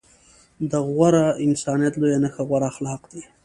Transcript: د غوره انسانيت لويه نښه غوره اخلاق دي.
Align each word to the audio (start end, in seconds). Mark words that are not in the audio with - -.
د 0.71 0.73
غوره 0.89 1.25
انسانيت 1.45 1.93
لويه 1.97 2.19
نښه 2.23 2.41
غوره 2.47 2.65
اخلاق 2.73 3.01
دي. 3.11 3.23